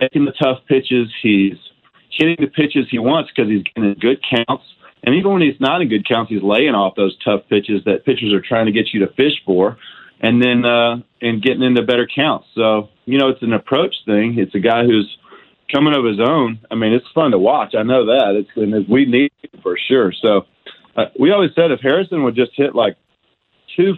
taking 0.00 0.24
the 0.24 0.32
tough 0.40 0.58
pitches. 0.68 1.08
He's 1.20 1.58
hitting 2.12 2.36
the 2.38 2.46
pitches 2.46 2.86
he 2.88 3.00
wants 3.00 3.32
because 3.34 3.50
he's 3.50 3.64
getting 3.64 3.94
good 3.94 4.22
counts. 4.22 4.64
And 5.02 5.16
even 5.16 5.32
when 5.32 5.42
he's 5.42 5.60
not 5.60 5.82
in 5.82 5.88
good 5.88 6.06
counts, 6.06 6.30
he's 6.30 6.42
laying 6.42 6.76
off 6.76 6.94
those 6.94 7.16
tough 7.24 7.42
pitches 7.48 7.82
that 7.86 8.04
pitchers 8.04 8.32
are 8.32 8.40
trying 8.40 8.66
to 8.66 8.72
get 8.72 8.92
you 8.92 9.00
to 9.00 9.12
fish 9.14 9.34
for, 9.44 9.78
and 10.20 10.42
then 10.42 10.64
uh, 10.64 10.96
and 11.20 11.42
getting 11.42 11.62
into 11.62 11.82
better 11.82 12.06
counts. 12.06 12.46
So 12.54 12.88
you 13.04 13.18
know, 13.18 13.28
it's 13.28 13.42
an 13.42 13.52
approach 13.52 13.94
thing. 14.04 14.38
It's 14.38 14.54
a 14.54 14.60
guy 14.60 14.84
who's 14.84 15.16
coming 15.72 15.94
of 15.94 16.04
his 16.04 16.20
own. 16.20 16.60
I 16.70 16.74
mean, 16.74 16.92
it's 16.92 17.06
fun 17.14 17.30
to 17.32 17.38
watch. 17.38 17.74
I 17.76 17.82
know 17.82 18.06
that. 18.06 18.34
It's 18.36 18.50
and 18.56 18.88
we 18.88 19.04
need 19.04 19.32
it 19.42 19.62
for 19.62 19.78
sure. 19.88 20.12
So 20.12 20.46
uh, 20.96 21.06
we 21.18 21.30
always 21.30 21.50
said 21.54 21.70
if 21.70 21.80
Harrison 21.80 22.22
would 22.24 22.34
just 22.34 22.52
hit 22.54 22.74
like 22.74 22.96
two 23.76 23.94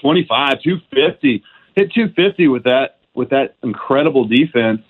twenty 0.00 0.26
five, 0.28 0.62
two 0.62 0.78
fifty, 0.92 1.42
hit 1.74 1.92
two 1.92 2.08
fifty 2.16 2.48
with 2.48 2.64
that 2.64 2.98
with 3.14 3.30
that 3.30 3.56
incredible 3.62 4.26
defense 4.26 4.80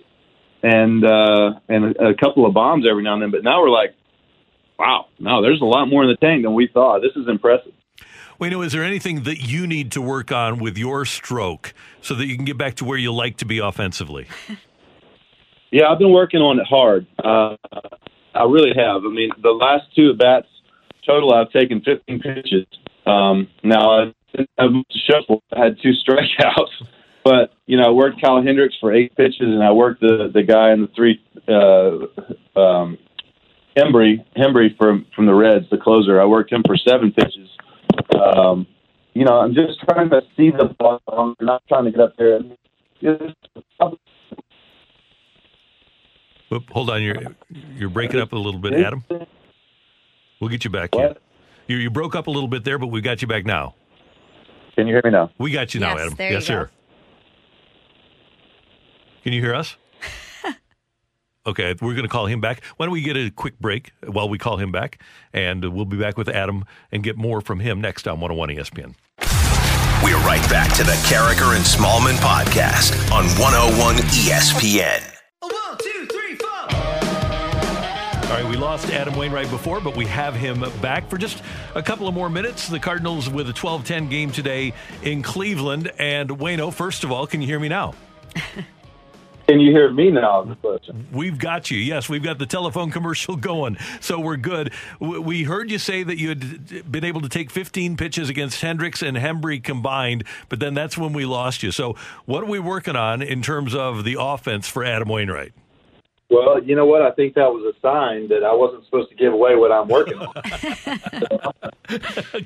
and 0.63 1.05
uh, 1.05 1.61
and 1.69 1.97
a, 1.97 2.09
a 2.09 2.15
couple 2.15 2.47
of 2.47 2.55
bombs 2.55 2.87
every 2.89 3.03
now 3.03 3.15
and 3.15 3.23
then. 3.23 3.31
But 3.31 3.45
now 3.45 3.61
we're 3.61 3.71
like, 3.71 3.95
wow, 4.79 5.07
no, 5.19 5.43
there's 5.43 5.61
a 5.61 5.67
lot 5.67 5.87
more 5.87 6.03
in 6.03 6.11
the 6.11 6.17
tank 6.17 6.43
than 6.43 6.55
we 6.55 6.69
thought. 6.73 7.01
This 7.01 7.15
is 7.15 7.29
impressive. 7.29 7.73
Wait, 8.39 8.53
is 8.53 8.73
there 8.73 8.85
anything 8.85 9.23
that 9.23 9.49
you 9.49 9.67
need 9.67 9.91
to 9.93 10.03
work 10.03 10.31
on 10.31 10.59
with 10.59 10.77
your 10.77 11.05
stroke 11.05 11.73
so 12.03 12.15
that 12.15 12.27
you 12.27 12.37
can 12.37 12.45
get 12.45 12.59
back 12.59 12.75
to 12.75 12.85
where 12.85 12.99
you 12.99 13.13
like 13.13 13.37
to 13.39 13.45
be 13.45 13.59
offensively? 13.59 14.27
yeah, 15.71 15.89
I've 15.89 15.99
been 15.99 16.13
working 16.13 16.41
on 16.41 16.59
it 16.59 16.67
hard. 16.67 17.07
Uh, 17.23 17.57
I 18.35 18.45
really 18.45 18.73
have. 18.77 19.05
I 19.05 19.09
mean, 19.09 19.31
the 19.43 19.51
last 19.51 19.85
two 19.95 20.11
at 20.11 20.19
bats 20.19 20.49
total, 21.07 21.33
I've 21.33 21.51
taken 21.51 21.81
15 21.81 22.21
pitches. 22.21 22.67
Um, 23.07 23.49
now, 23.63 23.91
I, 23.91 24.13
I 24.59 24.65
had 25.57 25.77
two 25.83 25.93
strikeouts. 25.93 26.71
But 27.25 27.55
you 27.67 27.77
know, 27.77 27.89
I 27.89 27.91
worked 27.91 28.23
Kyle 28.23 28.41
Hendricks 28.41 28.77
for 28.81 28.95
eight 28.95 29.17
pitches, 29.17 29.41
and 29.41 29.61
I 29.61 29.73
worked 29.73 30.01
the 30.01 30.31
the 30.33 30.45
guy 30.45 30.71
in 30.71 30.83
the 30.83 30.89
three 30.95 31.21
uh, 31.49 32.57
um, 32.57 32.99
Hembree 33.77 34.25
Hembree 34.37 34.77
from 34.77 35.07
from 35.13 35.27
the 35.27 35.35
Reds, 35.35 35.69
the 35.69 35.77
closer. 35.77 36.21
I 36.21 36.25
worked 36.25 36.53
him 36.53 36.63
for 36.65 36.77
seven 36.77 37.11
pitches. 37.11 37.51
Um, 38.21 38.67
you 39.15 39.25
know, 39.25 39.39
I'm 39.39 39.55
just 39.55 39.81
trying 39.81 40.11
to 40.11 40.21
see 40.37 40.51
the 40.51 40.75
ball. 40.79 41.01
I'm 41.09 41.35
not 41.41 41.63
trying 41.69 41.85
to 41.87 41.91
get 41.91 42.01
up 42.01 42.15
there. 42.19 42.41
Oop, 46.53 46.71
hold 46.71 46.91
on, 46.91 47.03
you're 47.03 47.17
you're 47.75 47.91
breaking 47.91 48.21
up 48.21 48.33
a 48.33 48.37
little 48.37 48.61
bit, 48.61 48.73
Adam. 48.75 49.05
We'll 50.41 50.51
get 50.51 50.65
you 50.65 50.71
back 50.71 50.95
here. 50.95 51.15
You 51.67 51.77
you 51.77 51.91
broke 51.91 52.15
up 52.15 52.27
a 52.27 52.31
little 52.31 52.49
bit 52.49 52.65
there, 52.65 52.79
but 52.79 52.89
we 52.89 53.01
got 53.01 53.21
you 53.23 53.29
back 53.29 53.45
now. 53.45 53.75
Can 54.75 54.87
you 54.87 54.93
hear 54.95 55.03
me 55.05 55.11
now? 55.11 55.31
We 55.39 55.51
got 55.51 55.75
you 55.75 55.81
now, 55.81 55.97
Yes, 55.97 56.01
Adam. 56.01 56.15
there 56.17 56.29
you 56.29 56.35
yes, 56.35 56.43
go. 56.43 56.47
sir. 56.47 56.71
Can 59.25 59.33
you 59.33 59.41
hear 59.41 59.55
us? 59.55 59.77
Okay, 61.47 61.75
we're 61.81 61.93
going 61.93 62.03
to 62.03 62.09
call 62.09 62.27
him 62.27 62.41
back. 62.41 62.65
Why 62.77 62.87
don't 62.87 62.93
we 62.93 63.03
get 63.03 63.17
a 63.17 63.31
quick 63.31 63.61
break 63.61 63.93
while 64.05 64.29
we 64.29 64.37
call 64.37 64.57
him 64.57 64.73
back, 64.73 65.01
and 65.33 65.65
we'll 65.65 65.85
be 65.85 65.97
back 65.97 66.19
with 66.19 66.29
Adam 66.29 66.65
and 66.91 67.05
get 67.05 67.17
more 67.17 67.41
from 67.41 67.61
him 67.61 67.81
next 67.81 68.09
on 68.09 68.19
101 68.21 68.49
ESPN. 68.49 68.95
We're 70.03 70.19
right 70.27 70.43
back 70.51 70.73
to 70.75 70.83
the 70.83 70.93
Karraker 71.07 71.55
and 71.55 71.65
Smallman 71.65 72.17
podcast 72.17 72.93
on 73.13 73.27
101 73.41 73.97
ESPN. 73.97 75.01
One, 75.41 75.79
two, 75.79 76.07
three, 76.07 76.35
four. 76.35 76.49
All 76.49 78.43
right, 78.43 78.47
we 78.51 78.57
lost 78.57 78.91
Adam 78.91 79.15
Wainwright 79.15 79.49
before, 79.49 79.81
but 79.81 79.97
we 79.97 80.05
have 80.07 80.35
him 80.35 80.65
back 80.83 81.09
for 81.09 81.17
just 81.17 81.45
a 81.77 81.83
couple 81.83 82.09
of 82.09 82.15
more 82.15 82.29
minutes. 82.29 82.67
The 82.67 82.81
Cardinals 82.81 83.31
with 83.31 83.49
a 83.49 83.53
12 83.53 83.85
10 83.85 84.09
game 84.09 84.33
today 84.33 84.75
in 85.05 85.23
Cleveland. 85.23 85.93
And 85.99 86.29
Wayno, 86.29 86.75
first 86.75 87.05
of 87.05 87.13
all, 87.13 87.29
can 87.29 87.41
you 87.41 87.47
hear 87.47 87.61
me 87.61 87.69
now? 87.69 87.95
Can 89.49 89.61
you 89.61 89.71
hear 89.71 89.91
me 89.93 90.11
now? 90.11 90.43
the 90.43 90.57
question. 90.57 91.07
We've 91.13 91.39
got 91.39 91.71
you. 91.71 91.79
Yes, 91.79 92.09
we've 92.09 92.23
got 92.23 92.39
the 92.39 92.47
telephone 92.47 92.91
commercial 92.91 93.37
going, 93.37 93.77
so 94.01 94.19
we're 94.19 94.37
good. 94.37 94.73
We 95.01 95.45
heard 95.45 95.71
you 95.71 95.79
say 95.79 96.03
that 96.03 96.19
you 96.19 96.31
had 96.31 96.91
been 96.91 97.05
able 97.05 97.21
to 97.21 97.29
take 97.29 97.51
15 97.51 97.97
pitches 97.97 98.29
against 98.29 98.61
Hendricks 98.61 99.03
and 99.03 99.17
Hembree 99.17 99.63
combined, 99.63 100.25
but 100.49 100.59
then 100.59 100.75
that's 100.75 100.99
when 100.99 101.13
we 101.13 101.25
lost 101.25 101.63
you. 101.63 101.71
So, 101.71 101.95
what 102.25 102.43
are 102.43 102.47
we 102.47 102.59
working 102.59 102.97
on 102.97 103.23
in 103.23 103.41
terms 103.41 103.75
of 103.75 104.05
the 104.05 104.17
offense 104.19 104.67
for 104.69 104.83
Adam 104.83 105.09
Wainwright? 105.09 105.53
Well, 106.29 106.61
you 106.61 106.75
know 106.75 106.87
what? 106.87 107.03
I 107.03 107.13
think 107.13 107.35
that 107.35 107.53
was 107.53 107.73
a 107.73 107.81
sign 107.81 108.27
that 108.29 108.43
I 108.43 108.53
wasn't 108.53 108.85
supposed 108.85 109.11
to 109.11 109.15
give 109.15 109.33
away 109.33 109.55
what 109.55 109.71
I'm 109.71 109.87
working 109.87 110.19
on. 110.19 110.35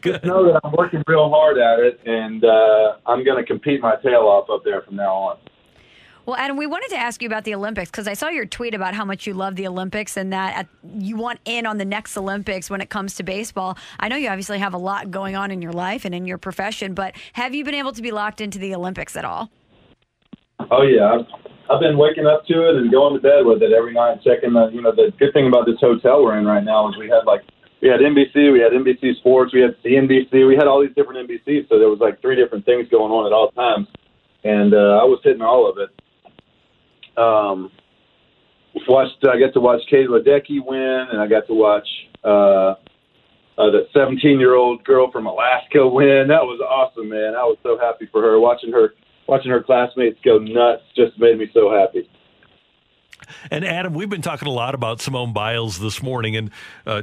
Just 0.02 0.22
know 0.24 0.52
that 0.52 0.60
I'm 0.62 0.72
working 0.72 1.02
real 1.06 1.30
hard 1.30 1.56
at 1.56 1.78
it, 1.78 1.98
and 2.04 2.44
uh, 2.44 2.96
I'm 3.06 3.24
going 3.24 3.38
to 3.38 3.44
compete 3.44 3.80
my 3.80 3.96
tail 3.96 4.26
off 4.26 4.50
up 4.50 4.64
there 4.64 4.82
from 4.82 4.96
now 4.96 5.14
on. 5.14 5.38
Well, 6.30 6.38
Adam, 6.38 6.56
we 6.56 6.68
wanted 6.68 6.90
to 6.90 6.96
ask 6.96 7.20
you 7.22 7.26
about 7.26 7.42
the 7.42 7.56
Olympics 7.56 7.90
because 7.90 8.06
I 8.06 8.14
saw 8.14 8.28
your 8.28 8.46
tweet 8.46 8.72
about 8.72 8.94
how 8.94 9.04
much 9.04 9.26
you 9.26 9.34
love 9.34 9.56
the 9.56 9.66
Olympics 9.66 10.16
and 10.16 10.32
that 10.32 10.58
at, 10.58 10.68
you 10.96 11.16
want 11.16 11.40
in 11.44 11.66
on 11.66 11.78
the 11.78 11.84
next 11.84 12.16
Olympics 12.16 12.70
when 12.70 12.80
it 12.80 12.88
comes 12.88 13.16
to 13.16 13.24
baseball. 13.24 13.76
I 13.98 14.06
know 14.06 14.14
you 14.14 14.28
obviously 14.28 14.60
have 14.60 14.72
a 14.72 14.78
lot 14.78 15.10
going 15.10 15.34
on 15.34 15.50
in 15.50 15.60
your 15.60 15.72
life 15.72 16.04
and 16.04 16.14
in 16.14 16.26
your 16.26 16.38
profession, 16.38 16.94
but 16.94 17.16
have 17.32 17.52
you 17.52 17.64
been 17.64 17.74
able 17.74 17.90
to 17.90 18.00
be 18.00 18.12
locked 18.12 18.40
into 18.40 18.60
the 18.60 18.76
Olympics 18.76 19.16
at 19.16 19.24
all? 19.24 19.50
Oh 20.70 20.82
yeah, 20.82 21.18
I've, 21.18 21.26
I've 21.68 21.80
been 21.80 21.98
waking 21.98 22.28
up 22.28 22.46
to 22.46 22.68
it 22.68 22.76
and 22.76 22.92
going 22.92 23.14
to 23.14 23.20
bed 23.20 23.44
with 23.44 23.60
it 23.60 23.72
every 23.72 23.92
night. 23.92 24.22
Checking 24.22 24.52
the, 24.52 24.68
you 24.68 24.82
know, 24.82 24.94
the 24.94 25.12
good 25.18 25.32
thing 25.32 25.48
about 25.48 25.66
this 25.66 25.80
hotel 25.80 26.22
we're 26.22 26.38
in 26.38 26.44
right 26.44 26.62
now 26.62 26.88
is 26.90 26.96
we 26.96 27.08
had 27.08 27.26
like 27.26 27.42
we 27.82 27.88
had 27.88 27.98
NBC, 27.98 28.52
we 28.52 28.60
had 28.60 28.70
NBC 28.70 29.16
Sports, 29.16 29.52
we 29.52 29.62
had 29.62 29.74
CNBC, 29.82 30.46
we 30.46 30.54
had 30.54 30.68
all 30.68 30.80
these 30.80 30.94
different 30.94 31.28
NBCs. 31.28 31.68
So 31.68 31.80
there 31.80 31.88
was 31.88 31.98
like 31.98 32.22
three 32.22 32.36
different 32.36 32.64
things 32.66 32.86
going 32.88 33.10
on 33.10 33.26
at 33.26 33.32
all 33.32 33.50
times, 33.50 33.88
and 34.44 34.72
uh, 34.72 35.02
I 35.02 35.04
was 35.10 35.18
hitting 35.24 35.42
all 35.42 35.68
of 35.68 35.78
it. 35.78 35.90
Um, 37.16 37.70
watched. 38.88 39.24
I 39.24 39.38
got 39.38 39.52
to 39.54 39.60
watch 39.60 39.80
Katie 39.88 40.08
Ledecky 40.08 40.64
win, 40.64 41.06
and 41.10 41.20
I 41.20 41.26
got 41.26 41.46
to 41.46 41.54
watch 41.54 41.86
uh, 42.24 42.74
uh, 43.58 43.70
the 43.70 43.88
17-year-old 43.94 44.84
girl 44.84 45.10
from 45.10 45.26
Alaska 45.26 45.86
win. 45.86 46.28
That 46.28 46.44
was 46.44 46.60
awesome, 46.60 47.08
man. 47.08 47.34
I 47.34 47.44
was 47.44 47.58
so 47.62 47.78
happy 47.78 48.08
for 48.10 48.22
her. 48.22 48.38
Watching 48.38 48.72
her, 48.72 48.94
watching 49.26 49.50
her 49.50 49.62
classmates 49.62 50.18
go 50.24 50.38
nuts, 50.38 50.82
just 50.96 51.18
made 51.18 51.38
me 51.38 51.50
so 51.52 51.70
happy. 51.70 52.08
And 53.50 53.64
Adam, 53.64 53.94
we've 53.94 54.10
been 54.10 54.22
talking 54.22 54.48
a 54.48 54.52
lot 54.52 54.74
about 54.74 55.00
Simone 55.00 55.32
Biles 55.32 55.78
this 55.78 56.02
morning 56.02 56.36
and 56.36 56.50
uh, 56.86 57.02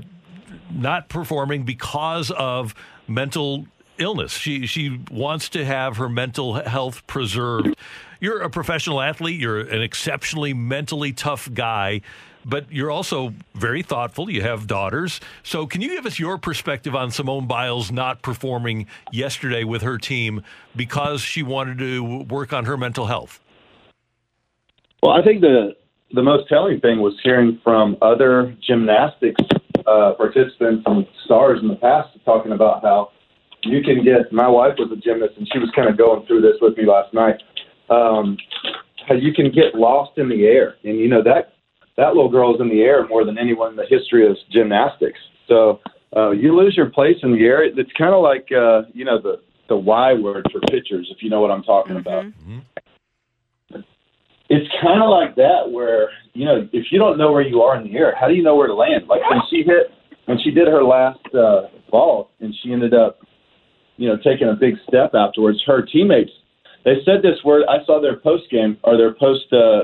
not 0.72 1.10
performing 1.10 1.64
because 1.64 2.32
of 2.32 2.76
mental 3.08 3.66
illness. 3.98 4.34
She 4.34 4.66
she 4.68 5.00
wants 5.10 5.50
to 5.50 5.66
have 5.66 5.98
her 5.98 6.10
mental 6.10 6.56
health 6.56 7.06
preserved. 7.08 7.76
You're 8.20 8.42
a 8.42 8.50
professional 8.50 9.02
athlete. 9.02 9.40
You're 9.40 9.60
an 9.60 9.82
exceptionally 9.82 10.54
mentally 10.54 11.14
tough 11.14 11.52
guy, 11.54 12.02
but 12.46 12.72
you're 12.72 12.92
also 12.92 13.34
very 13.54 13.82
thoughtful. 13.82 14.30
You 14.30 14.42
have 14.42 14.68
daughters. 14.68 15.20
So, 15.44 15.68
can 15.68 15.82
you 15.82 15.90
give 15.90 16.06
us 16.06 16.20
your 16.20 16.38
perspective 16.38 16.96
on 16.96 17.12
Simone 17.12 17.48
Biles 17.48 17.92
not 17.92 18.22
performing 18.22 18.88
yesterday 19.12 19.64
with 19.64 19.82
her 19.82 19.98
team 19.98 20.44
because 20.76 21.22
she 21.22 21.44
wanted 21.44 21.78
to 21.80 22.24
work 22.24 22.54
on 22.54 22.66
her 22.66 22.78
mental 22.78 23.06
health? 23.08 23.40
Well, 25.04 25.12
I 25.12 25.24
think 25.24 25.42
the 25.42 25.76
the 26.14 26.24
most 26.24 26.48
telling 26.48 26.80
thing 26.80 27.02
was 27.02 27.20
hearing 27.22 27.60
from 27.64 27.98
other 28.02 28.56
gymnastics 28.66 29.42
uh, 29.86 30.14
participants 30.14 30.84
and 30.86 31.06
stars 31.26 31.60
in 31.62 31.68
the 31.68 31.76
past 31.76 32.10
talking 32.26 32.52
about 32.52 32.82
how 32.82 33.12
you 33.64 33.82
can 33.84 34.04
get. 34.04 34.32
My 34.32 34.48
wife 34.48 34.76
was 34.78 34.92
a 34.92 34.96
gymnast, 34.96 35.34
and 35.38 35.48
she 35.52 35.60
was 35.60 35.70
kind 35.76 35.90
of 35.90 35.98
going 35.98 36.26
through 36.26 36.42
this 36.42 36.56
with 36.62 36.78
me 36.78 36.86
last 36.86 37.14
night. 37.14 37.42
Um, 37.90 38.38
how 39.08 39.16
you 39.16 39.34
can 39.34 39.52
get 39.52 39.76
lost 39.76 40.18
in 40.18 40.28
the 40.28 40.46
air, 40.46 40.76
and 40.84 40.98
you 40.98 41.08
know 41.08 41.24
that 41.24 41.54
that 41.96 42.10
little 42.10 42.30
girl 42.30 42.54
is 42.54 42.62
in 42.62 42.70
the 42.70 42.82
air 42.82 43.08
more 43.08 43.24
than 43.24 43.38
anyone 43.38 43.72
in 43.72 43.76
the 43.76 43.86
history 43.90 44.30
of 44.30 44.36
gymnastics. 44.52 45.20
So 45.48 45.80
uh, 46.16 46.32
you 46.32 46.56
lose 46.56 46.76
your 46.76 46.90
place 46.90 47.16
in 47.24 47.32
the 47.32 47.44
air. 47.46 47.64
It's 47.64 47.92
kind 47.98 48.14
of 48.14 48.22
like 48.22 48.48
uh, 48.52 48.84
you 48.94 49.06
know 49.06 49.22
the 49.22 49.42
the 49.70 49.78
Y 49.78 50.14
word 50.14 50.46
for 50.52 50.60
pitchers, 50.72 51.10
if 51.12 51.22
you 51.22 51.30
know 51.30 51.42
what 51.42 51.52
I'm 51.52 51.64
talking 51.64 51.98
about 51.98 52.26
it's 54.50 54.68
kind 54.82 55.04
of 55.04 55.10
like 55.10 55.36
that 55.36 55.70
where 55.70 56.10
you 56.34 56.46
know 56.46 56.68
if 56.72 56.86
you 56.92 57.00
don't 57.00 57.18
know 57.18 57.32
where 57.32 57.42
you 57.42 57.62
are 57.62 57.78
in 57.78 57.84
the 57.84 57.98
air 57.98 58.16
how 58.20 58.28
do 58.28 58.34
you 58.34 58.44
know 58.44 58.56
where 58.56 58.68
to 58.68 58.74
land 58.74 59.08
like 59.08 59.22
when 59.30 59.40
she 59.50 59.58
hit 59.58 59.92
when 60.26 60.38
she 60.44 60.52
did 60.52 60.68
her 60.68 60.84
last 60.84 61.20
uh 61.34 61.64
ball 61.90 62.32
and 62.40 62.54
she 62.62 62.72
ended 62.72 62.94
up 62.94 63.20
you 63.98 64.08
know 64.08 64.18
taking 64.24 64.48
a 64.48 64.54
big 64.54 64.76
step 64.88 65.12
afterwards 65.14 65.62
her 65.66 65.82
teammates 65.82 66.32
they 66.88 67.04
said 67.04 67.22
this 67.22 67.44
word 67.44 67.64
i 67.68 67.84
saw 67.86 68.00
their 68.00 68.16
post 68.16 68.50
game 68.50 68.78
or 68.84 68.98
their 68.98 69.14
post 69.14 69.52
uh 69.52 69.84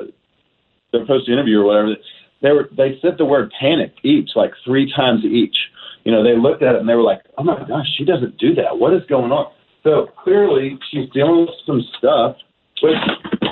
their 0.94 1.06
post 1.06 1.28
interview 1.28 1.60
or 1.60 1.66
whatever. 1.66 1.96
They 2.42 2.52
were 2.52 2.70
they 2.78 2.98
said 3.02 3.18
the 3.18 3.26
word 3.26 3.52
panic 3.60 3.94
each 4.04 4.30
like 4.36 4.52
three 4.64 4.92
times 4.96 5.26
each. 5.26 5.58
You 6.06 6.12
know 6.14 6.24
they 6.24 6.38
looked 6.38 6.64
at 6.64 6.76
it 6.76 6.80
and 6.80 6.88
they 6.88 6.96
were 6.96 7.04
like 7.04 7.22
oh 7.38 7.44
my 7.44 7.60
gosh 7.68 7.88
she 7.98 8.06
doesn't 8.06 8.38
do 8.38 8.56
that. 8.56 8.78
What 8.78 8.94
is 8.94 9.02
going 9.10 9.32
on? 9.32 9.52
So 9.84 10.08
clearly 10.24 10.80
she's 10.92 11.10
dealing 11.10 11.42
with 11.42 11.56
some 11.66 11.82
stuff 11.98 12.38
which 12.82 12.96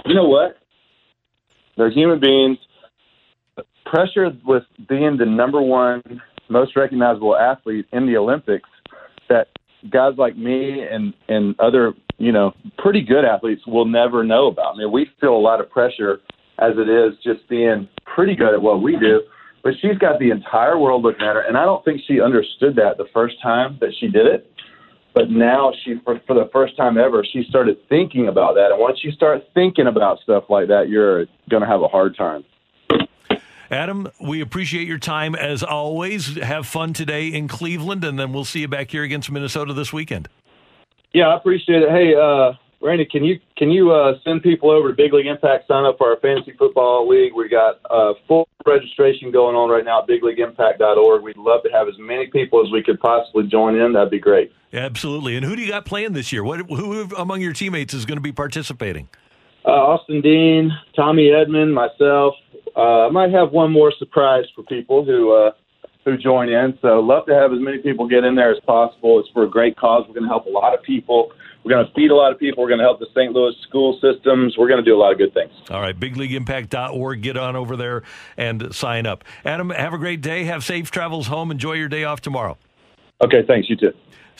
you 0.05 0.13
know 0.15 0.27
what? 0.27 0.57
They're 1.75 1.91
human 1.91 2.19
beings. 2.19 2.57
Pressure 3.85 4.31
with 4.45 4.63
being 4.87 5.17
the 5.17 5.25
number 5.25 5.61
one 5.61 6.01
most 6.49 6.75
recognizable 6.75 7.35
athlete 7.35 7.87
in 7.91 8.05
the 8.05 8.17
Olympics 8.17 8.69
that 9.29 9.47
guys 9.89 10.13
like 10.17 10.37
me 10.37 10.83
and 10.83 11.13
and 11.27 11.59
other 11.59 11.93
you 12.21 12.31
know 12.31 12.53
pretty 12.77 13.01
good 13.01 13.25
athletes 13.25 13.65
will 13.67 13.85
never 13.85 14.23
know 14.23 14.47
about. 14.47 14.75
I 14.75 14.77
mean, 14.77 14.91
we 14.91 15.09
feel 15.19 15.35
a 15.35 15.39
lot 15.39 15.59
of 15.59 15.69
pressure 15.69 16.21
as 16.59 16.73
it 16.77 16.89
is 16.89 17.17
just 17.23 17.47
being 17.49 17.87
pretty 18.05 18.35
good 18.35 18.53
at 18.53 18.61
what 18.61 18.81
we 18.81 18.97
do. 18.97 19.21
But 19.63 19.73
she's 19.81 19.97
got 19.97 20.19
the 20.19 20.31
entire 20.31 20.77
world 20.77 21.03
looking 21.03 21.21
at 21.21 21.35
her, 21.35 21.41
and 21.41 21.55
I 21.55 21.65
don't 21.65 21.85
think 21.85 22.01
she 22.07 22.19
understood 22.19 22.75
that 22.77 22.97
the 22.97 23.05
first 23.13 23.35
time 23.41 23.77
that 23.79 23.91
she 23.99 24.07
did 24.07 24.25
it. 24.25 24.51
But 25.13 25.29
now 25.29 25.73
she, 25.83 25.95
for, 26.05 26.19
for 26.25 26.33
the 26.33 26.49
first 26.53 26.77
time 26.77 26.97
ever, 26.97 27.25
she 27.31 27.43
started 27.49 27.77
thinking 27.89 28.27
about 28.27 28.55
that. 28.55 28.71
And 28.71 28.79
once 28.79 28.99
you 29.03 29.11
start 29.11 29.43
thinking 29.53 29.87
about 29.87 30.19
stuff 30.21 30.45
like 30.49 30.69
that, 30.69 30.87
you're 30.87 31.25
going 31.49 31.61
to 31.61 31.67
have 31.67 31.81
a 31.81 31.87
hard 31.87 32.15
time. 32.15 32.45
Adam, 33.69 34.09
we 34.19 34.41
appreciate 34.41 34.87
your 34.87 34.97
time 34.97 35.35
as 35.35 35.63
always. 35.63 36.37
Have 36.37 36.65
fun 36.65 36.93
today 36.93 37.27
in 37.27 37.47
Cleveland, 37.47 38.03
and 38.03 38.17
then 38.17 38.33
we'll 38.33 38.45
see 38.45 38.61
you 38.61 38.67
back 38.67 38.91
here 38.91 39.03
against 39.03 39.29
Minnesota 39.31 39.73
this 39.73 39.93
weekend. 39.93 40.27
Yeah, 41.13 41.27
I 41.27 41.37
appreciate 41.37 41.83
it. 41.83 41.89
Hey, 41.89 42.15
uh, 42.15 42.53
Randy, 42.81 43.05
can 43.05 43.23
you 43.23 43.39
can 43.57 43.69
you 43.69 43.91
uh, 43.91 44.13
send 44.23 44.41
people 44.41 44.71
over 44.71 44.89
to 44.89 44.95
Big 44.95 45.13
League 45.13 45.27
Impact 45.27 45.67
sign 45.67 45.85
up 45.85 45.97
for 45.97 46.09
our 46.09 46.19
fantasy 46.19 46.53
football 46.57 47.07
league? 47.07 47.33
We 47.33 47.47
got 47.47 47.79
uh, 47.89 48.13
full 48.27 48.47
registration 48.65 49.31
going 49.31 49.55
on 49.55 49.69
right 49.69 49.85
now 49.85 50.01
at 50.01 50.07
bigleagueimpact.org. 50.07 51.21
We'd 51.21 51.37
love 51.37 51.61
to 51.63 51.69
have 51.69 51.87
as 51.87 51.95
many 51.99 52.27
people 52.27 52.65
as 52.65 52.71
we 52.71 52.81
could 52.81 52.99
possibly 52.99 53.47
join 53.47 53.75
in. 53.75 53.93
That'd 53.93 54.09
be 54.09 54.19
great. 54.19 54.51
Absolutely. 54.73 55.35
And 55.35 55.45
who 55.45 55.55
do 55.55 55.61
you 55.61 55.69
got 55.69 55.85
playing 55.85 56.13
this 56.13 56.31
year? 56.31 56.43
What 56.43 56.61
who 56.69 57.03
among 57.15 57.41
your 57.41 57.53
teammates 57.53 57.93
is 57.93 58.05
going 58.05 58.17
to 58.17 58.21
be 58.21 58.31
participating? 58.31 59.09
Uh, 59.63 59.69
Austin 59.69 60.21
Dean, 60.21 60.71
Tommy 60.95 61.27
Edman, 61.27 61.71
myself. 61.71 62.33
Uh, 62.75 63.07
I 63.07 63.09
might 63.11 63.31
have 63.31 63.51
one 63.51 63.71
more 63.71 63.93
surprise 63.99 64.45
for 64.55 64.63
people 64.63 65.05
who 65.05 65.33
uh, 65.33 65.51
who 66.05 66.17
join 66.17 66.49
in. 66.49 66.77
So 66.81 66.99
love 66.99 67.25
to 67.27 67.35
have 67.35 67.53
as 67.53 67.59
many 67.59 67.77
people 67.77 68.07
get 68.07 68.23
in 68.23 68.35
there 68.35 68.51
as 68.51 68.59
possible. 68.65 69.19
It's 69.19 69.29
for 69.29 69.43
a 69.43 69.49
great 69.49 69.77
cause. 69.77 70.05
We're 70.07 70.15
going 70.15 70.23
to 70.23 70.29
help 70.29 70.45
a 70.45 70.49
lot 70.49 70.73
of 70.73 70.81
people. 70.83 71.31
We're 71.63 71.71
going 71.71 71.85
to 71.85 71.93
feed 71.93 72.09
a 72.09 72.15
lot 72.15 72.31
of 72.31 72.39
people. 72.39 72.63
We're 72.63 72.69
going 72.69 72.79
to 72.79 72.85
help 72.85 72.99
the 72.99 73.07
St. 73.13 73.33
Louis 73.33 73.53
school 73.67 73.99
systems. 74.01 74.55
We're 74.57 74.67
going 74.67 74.83
to 74.83 74.89
do 74.89 74.95
a 74.95 74.97
lot 74.97 75.11
of 75.11 75.19
good 75.19 75.33
things. 75.33 75.51
All 75.69 75.79
right, 75.79 75.97
bigleagueimpact.org. 75.97 77.21
Get 77.21 77.37
on 77.37 77.55
over 77.55 77.77
there 77.77 78.01
and 78.35 78.73
sign 78.73 79.05
up. 79.05 79.23
Adam, 79.45 79.69
have 79.69 79.93
a 79.93 79.99
great 79.99 80.21
day. 80.21 80.45
Have 80.45 80.63
safe 80.63 80.89
travels 80.89 81.27
home. 81.27 81.51
Enjoy 81.51 81.73
your 81.73 81.89
day 81.89 82.03
off 82.03 82.21
tomorrow. 82.21 82.57
Okay, 83.23 83.43
thanks. 83.45 83.69
You 83.69 83.75
too. 83.75 83.93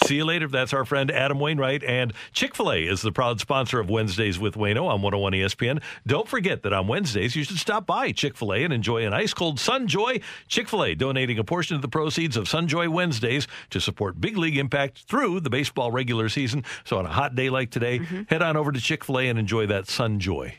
See 0.03 0.15
you 0.15 0.25
later. 0.25 0.47
That's 0.47 0.73
our 0.73 0.83
friend 0.83 1.11
Adam 1.11 1.39
Wainwright. 1.39 1.83
And 1.83 2.13
Chick 2.33 2.55
fil 2.55 2.71
A 2.71 2.77
is 2.77 3.01
the 3.01 3.11
proud 3.11 3.39
sponsor 3.39 3.79
of 3.79 3.89
Wednesdays 3.89 4.39
with 4.39 4.55
Wayno 4.55 4.87
on 4.87 5.01
101 5.01 5.33
ESPN. 5.33 5.81
Don't 6.07 6.27
forget 6.27 6.63
that 6.63 6.73
on 6.73 6.87
Wednesdays, 6.87 7.35
you 7.35 7.43
should 7.43 7.57
stop 7.57 7.85
by 7.85 8.11
Chick 8.11 8.35
fil 8.35 8.53
A 8.53 8.63
and 8.63 8.73
enjoy 8.73 9.05
an 9.05 9.13
ice 9.13 9.33
cold 9.33 9.57
Sunjoy. 9.57 10.21
Chick 10.47 10.67
fil 10.67 10.83
A 10.83 10.95
donating 10.95 11.37
a 11.37 11.43
portion 11.43 11.75
of 11.75 11.81
the 11.81 11.87
proceeds 11.87 12.35
of 12.35 12.45
Sunjoy 12.45 12.87
Wednesdays 12.87 13.47
to 13.69 13.79
support 13.79 14.19
Big 14.19 14.37
League 14.37 14.57
Impact 14.57 15.03
through 15.07 15.39
the 15.39 15.49
baseball 15.49 15.91
regular 15.91 16.29
season. 16.29 16.63
So 16.83 16.97
on 16.97 17.05
a 17.05 17.11
hot 17.11 17.35
day 17.35 17.49
like 17.49 17.69
today, 17.71 17.99
mm-hmm. 17.99 18.23
head 18.27 18.41
on 18.41 18.57
over 18.57 18.71
to 18.71 18.81
Chick 18.81 19.03
fil 19.03 19.19
A 19.19 19.27
and 19.27 19.37
enjoy 19.37 19.67
that 19.67 19.85
Sunjoy. 19.85 20.53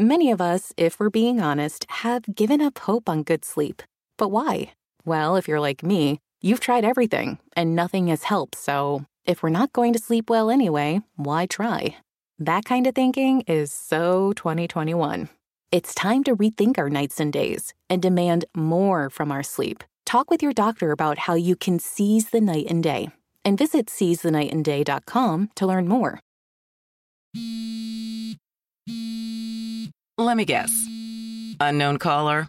Many 0.00 0.30
of 0.30 0.40
us, 0.40 0.72
if 0.76 1.00
we're 1.00 1.10
being 1.10 1.40
honest, 1.40 1.84
have 1.88 2.22
given 2.34 2.60
up 2.60 2.78
hope 2.78 3.08
on 3.08 3.24
good 3.24 3.44
sleep. 3.44 3.82
But 4.16 4.28
why? 4.28 4.72
Well, 5.04 5.36
if 5.36 5.48
you're 5.48 5.60
like 5.60 5.82
me, 5.82 6.20
you've 6.40 6.60
tried 6.60 6.84
everything 6.84 7.38
and 7.54 7.74
nothing 7.74 8.08
has 8.08 8.24
helped. 8.24 8.56
So 8.56 9.04
if 9.26 9.42
we're 9.42 9.48
not 9.48 9.72
going 9.72 9.92
to 9.92 9.98
sleep 9.98 10.28
well 10.30 10.50
anyway, 10.50 11.00
why 11.16 11.46
try? 11.46 11.96
That 12.38 12.64
kind 12.64 12.86
of 12.86 12.94
thinking 12.94 13.42
is 13.42 13.72
so 13.72 14.32
2021. 14.34 15.28
It's 15.70 15.94
time 15.94 16.24
to 16.24 16.34
rethink 16.36 16.78
our 16.78 16.88
nights 16.88 17.20
and 17.20 17.32
days 17.32 17.74
and 17.90 18.00
demand 18.00 18.44
more 18.54 19.10
from 19.10 19.30
our 19.30 19.42
sleep. 19.42 19.84
Talk 20.06 20.30
with 20.30 20.42
your 20.42 20.52
doctor 20.52 20.90
about 20.90 21.18
how 21.18 21.34
you 21.34 21.56
can 21.56 21.78
seize 21.78 22.30
the 22.30 22.40
night 22.40 22.66
and 22.70 22.82
day 22.82 23.10
and 23.44 23.58
visit 23.58 23.86
seizethenightandday.com 23.86 25.50
to 25.54 25.66
learn 25.66 25.88
more. 25.88 26.20
Let 30.16 30.36
me 30.36 30.44
guess. 30.44 30.72
Unknown 31.60 31.98
caller? 31.98 32.48